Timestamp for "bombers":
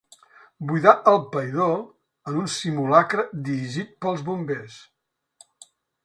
4.31-4.79